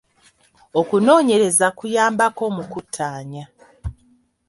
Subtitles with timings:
[0.79, 3.43] Okunoonyeraza kuyambako mu kuttaanya.